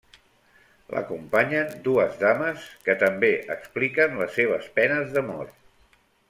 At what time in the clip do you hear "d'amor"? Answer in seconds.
5.19-5.55